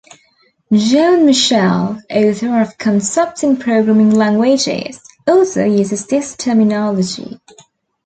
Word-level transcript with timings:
John 0.73 1.27
Mitchell, 1.27 1.99
author 2.09 2.59
of 2.61 2.75
"Concepts 2.79 3.43
in 3.43 3.57
Programming 3.57 4.09
Languages," 4.09 4.99
also 5.27 5.63
uses 5.63 6.07
this 6.07 6.35
terminology. 6.35 7.39